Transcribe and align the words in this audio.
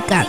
Cat. 0.00 0.26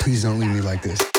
Please 0.00 0.22
don't 0.22 0.38
leave 0.38 0.50
me 0.50 0.62
like 0.62 0.80
this. 0.80 1.17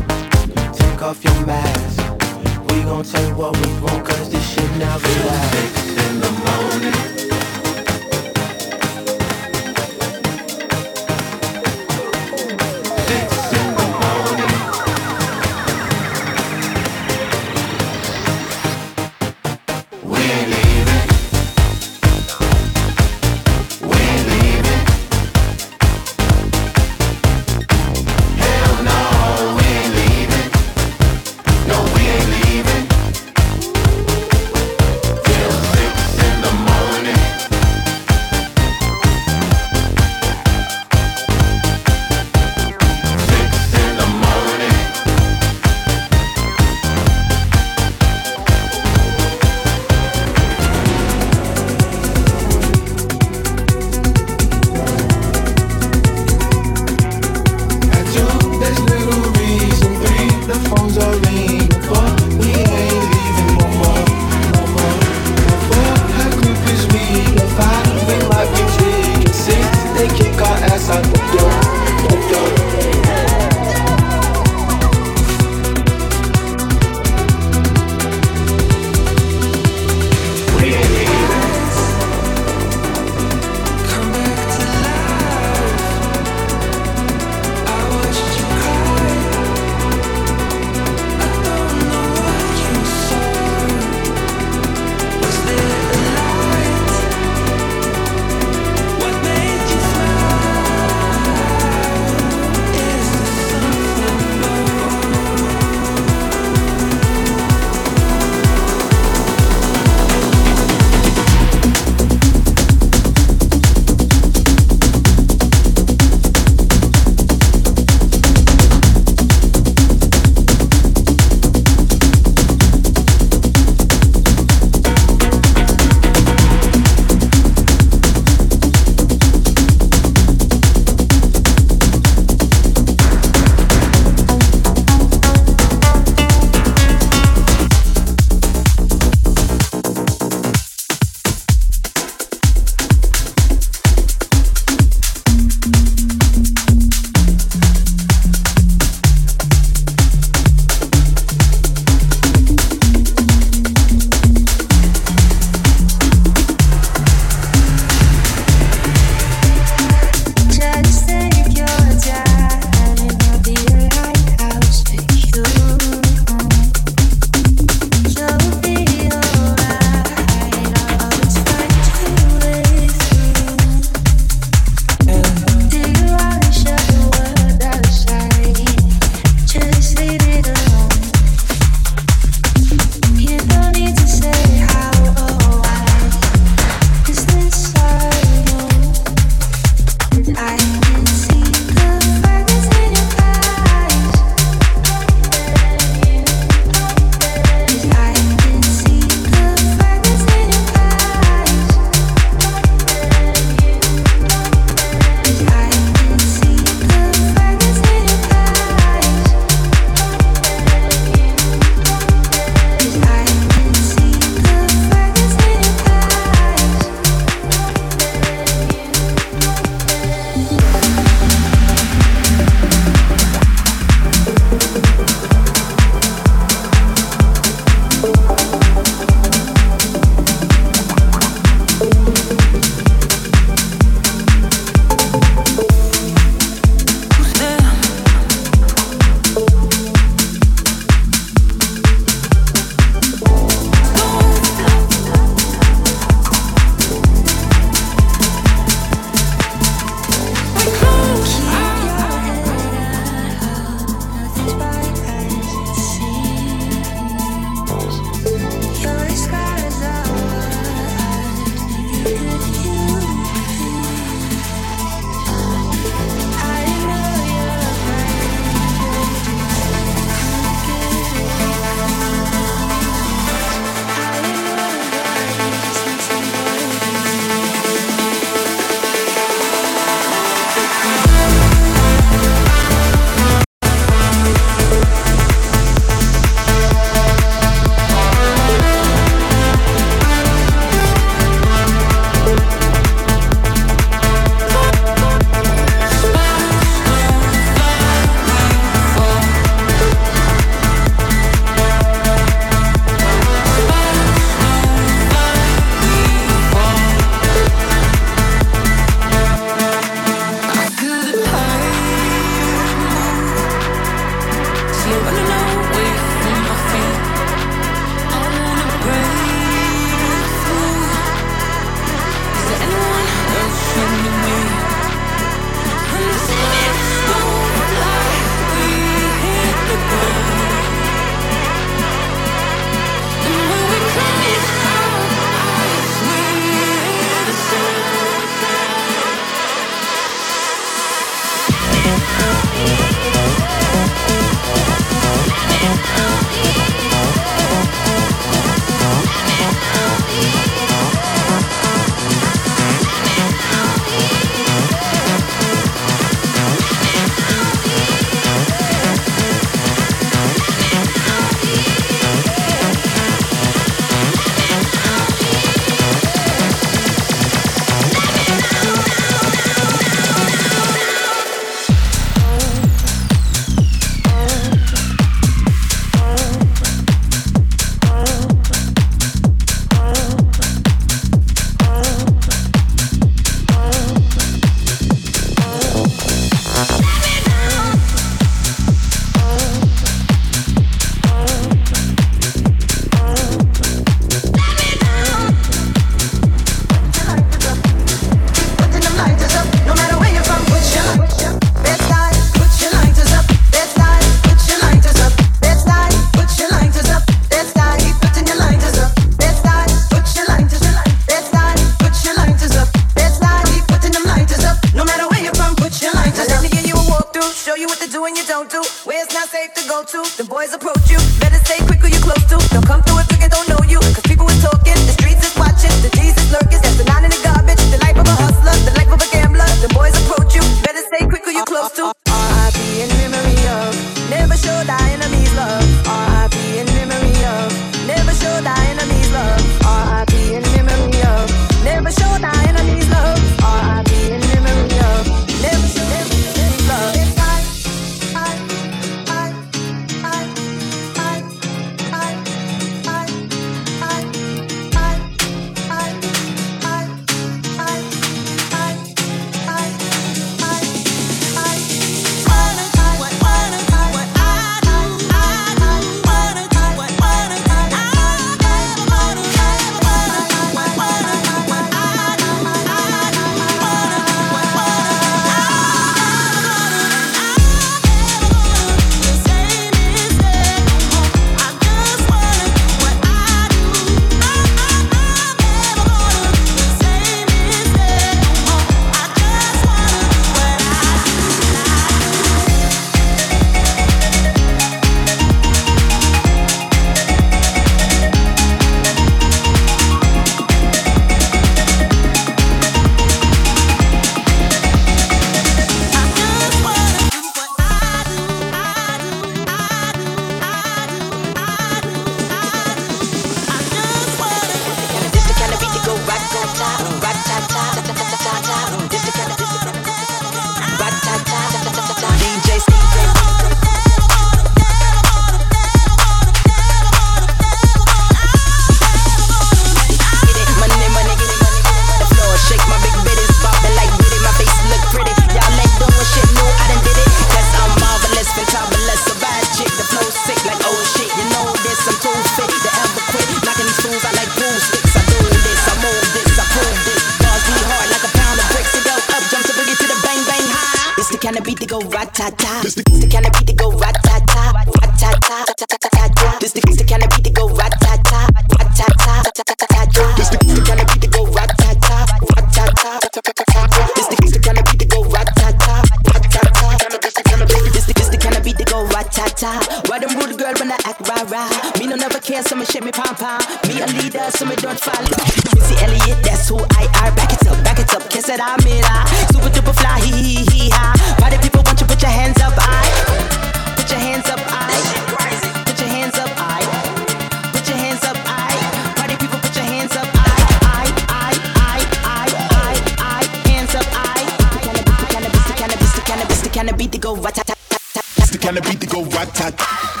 go 597.15 598.31
the 598.31 598.37
kind 598.37 598.57
of 598.57 598.63
beat 598.63 598.79
that 598.79 598.89
go 598.89 599.03
rat 599.03 599.33
tat. 599.33 600.00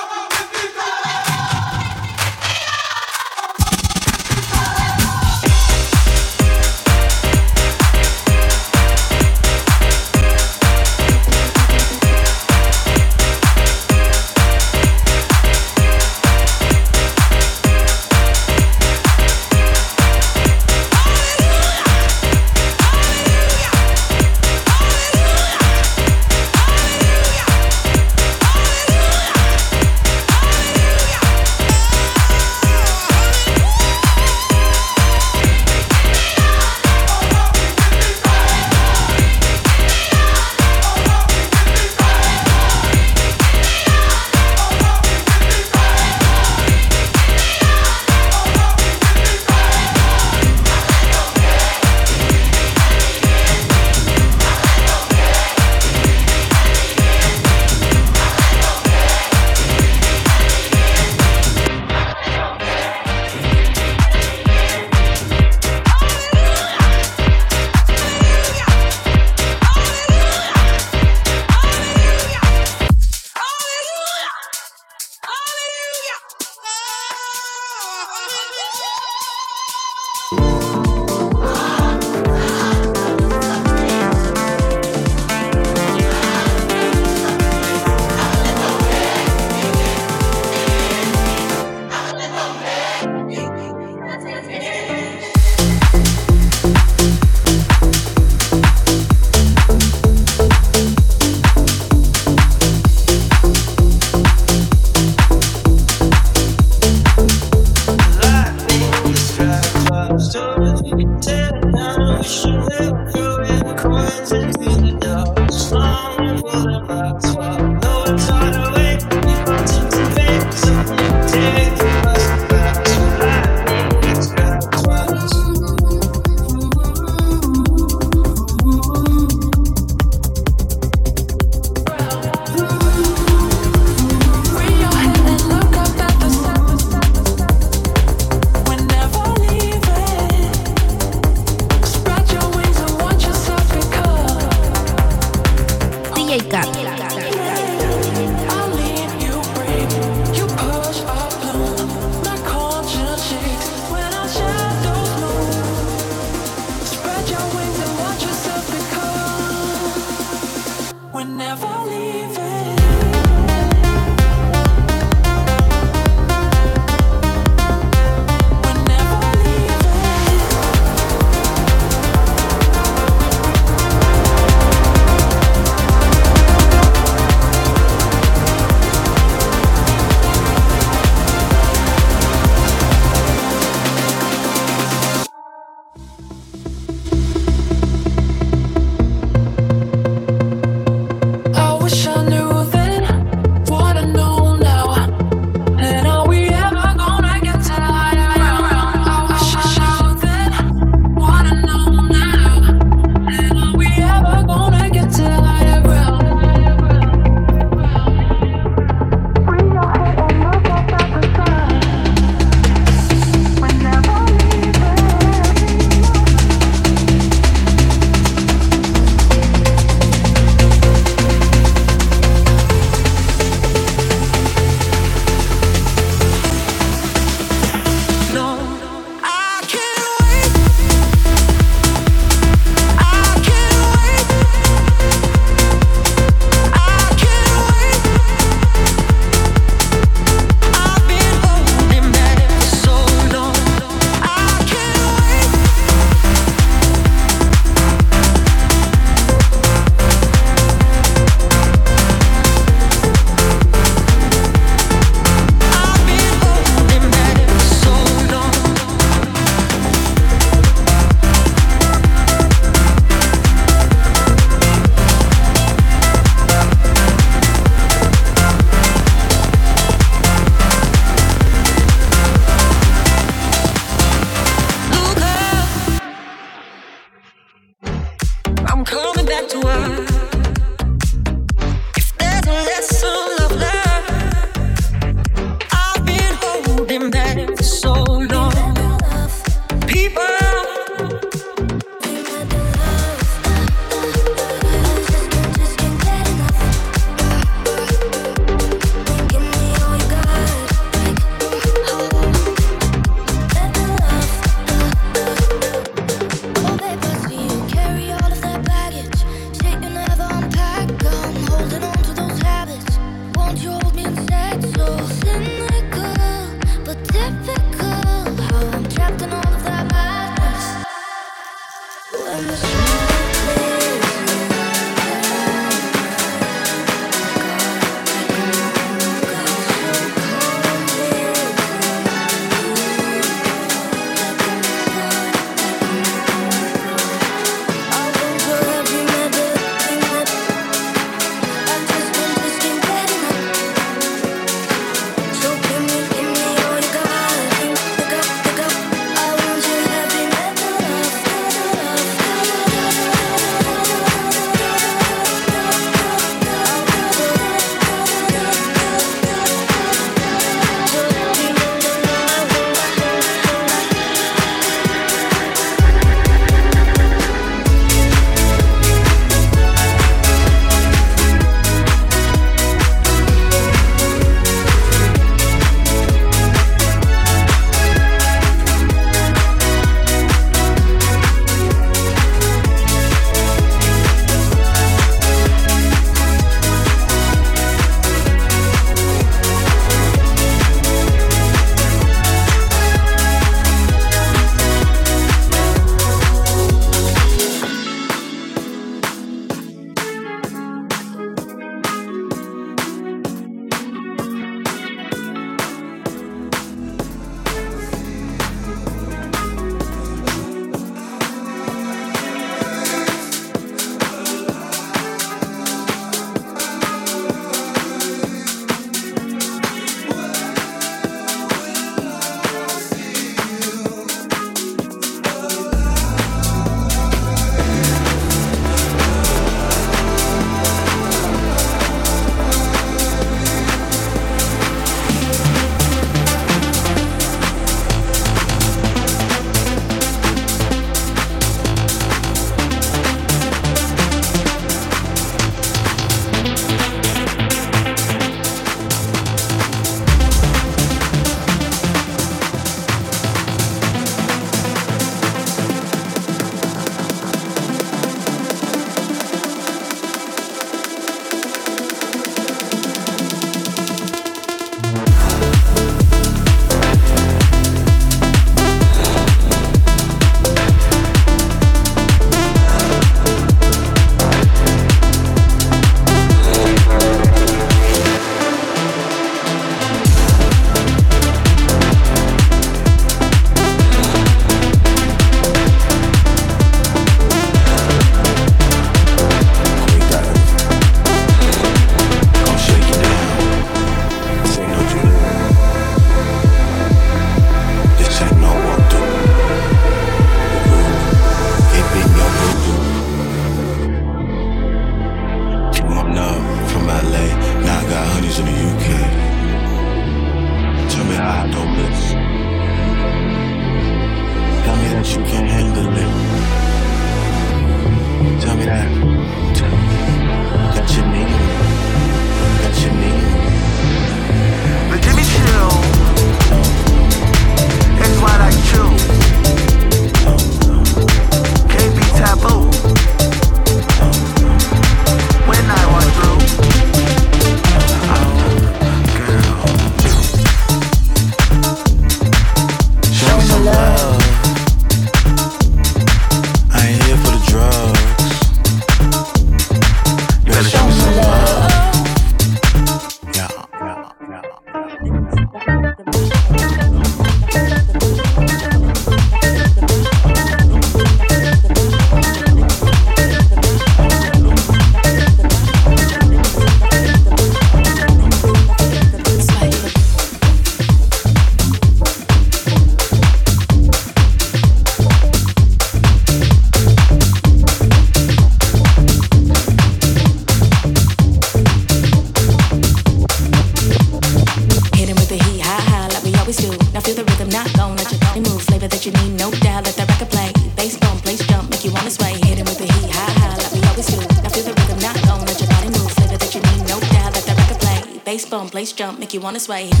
You 599.33 599.39
wanna 599.39 599.59
sway. 599.59 600.00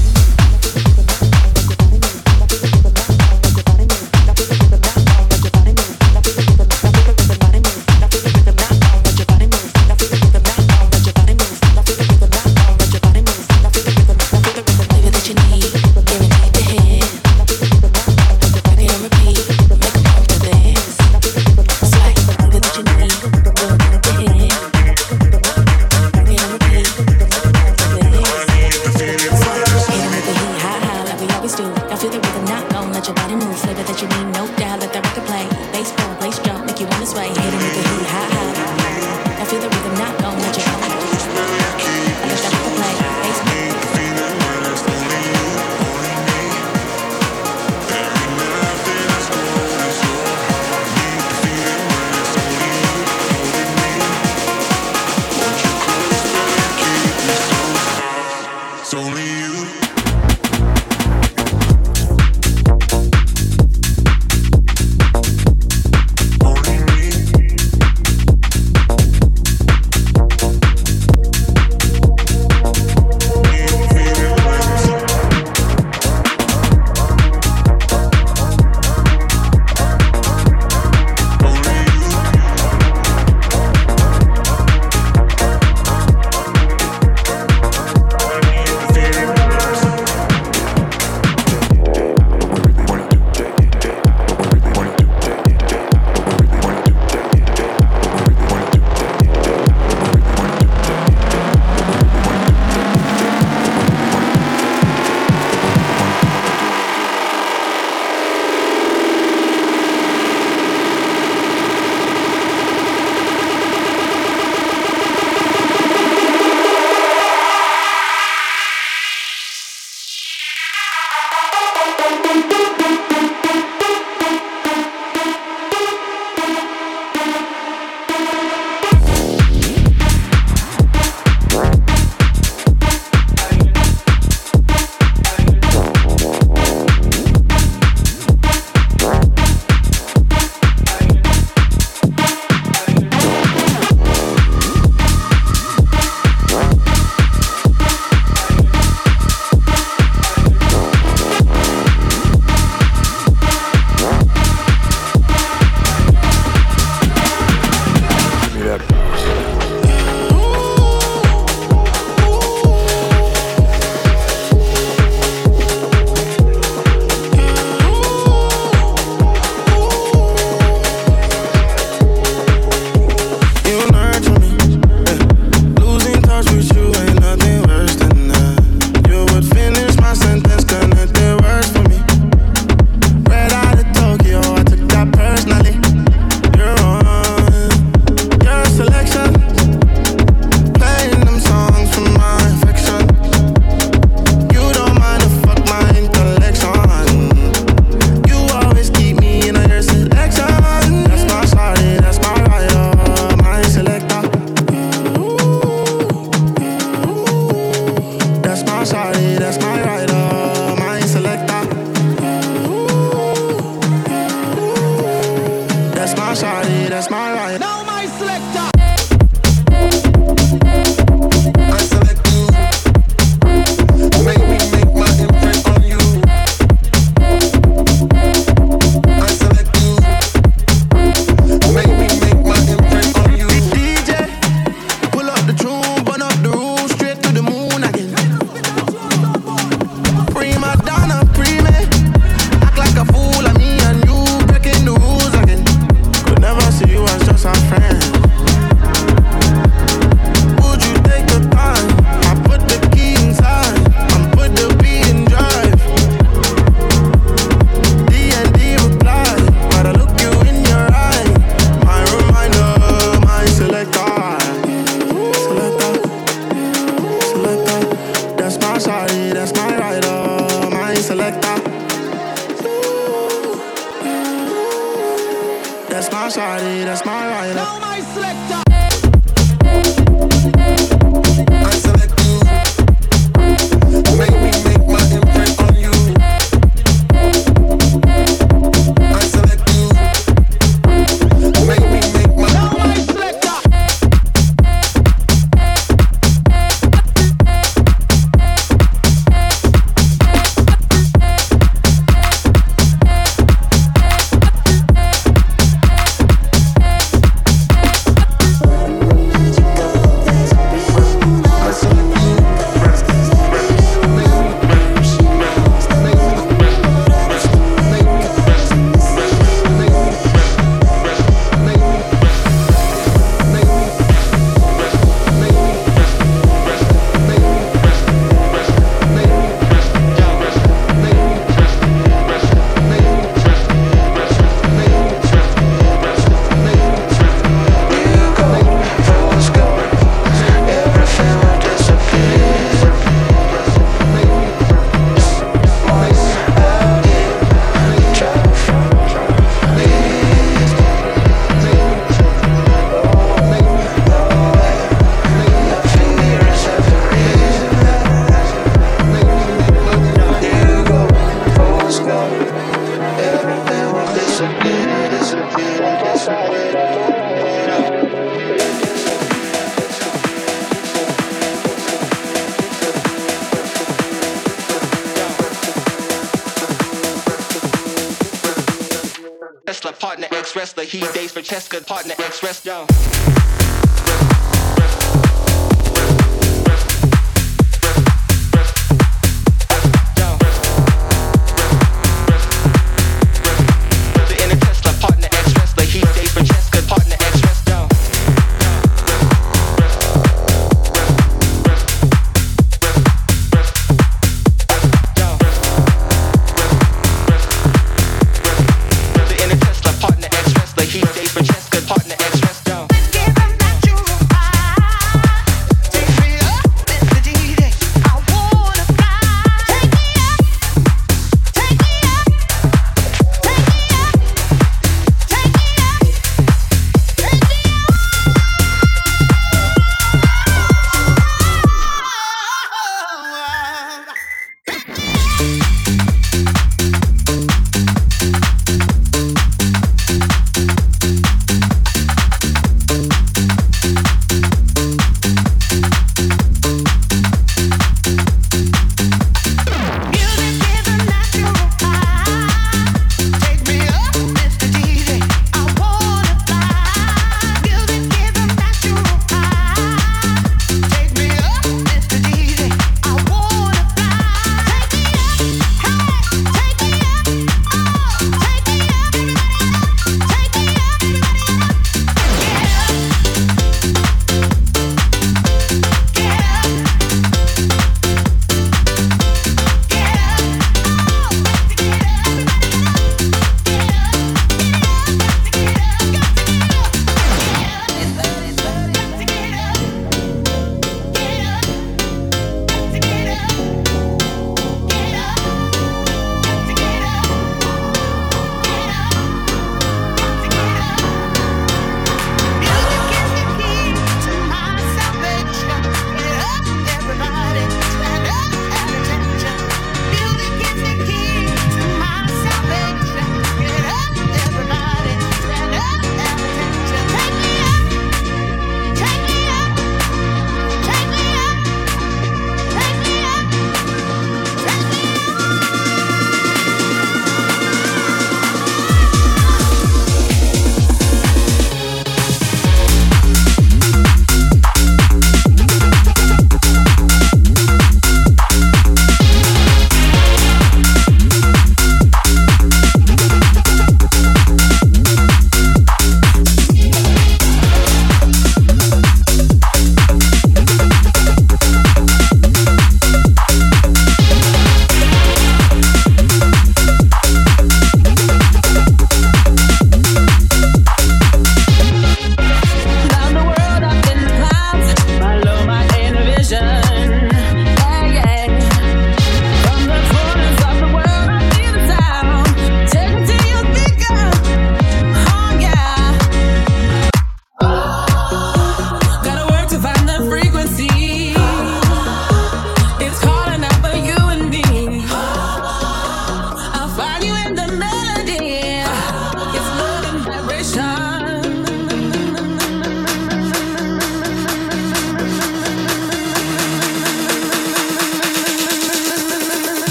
Dates 381.33 381.49
Francesca, 381.49 381.81
partner 381.81 382.15
ex 382.19 382.41
wrestler. 382.41 383.20